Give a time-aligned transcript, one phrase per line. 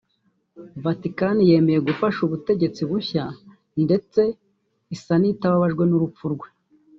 [0.85, 3.23] Vaticani yemeye gufasha ubutegetsi bushya
[3.83, 4.21] ndetse
[4.95, 6.47] isa n’itababajwe n’urupfu rwe